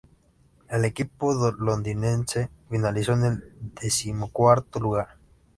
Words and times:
El 0.67 0.83
equipo 0.83 1.31
londinense 1.59 2.49
finalizó 2.71 3.13
en 3.13 3.23
el 3.23 3.53
decimocuarto 3.79 4.79
lugar. 4.79 5.09